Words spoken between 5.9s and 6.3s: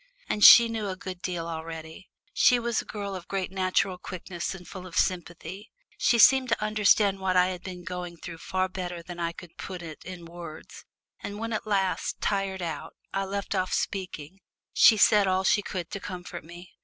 She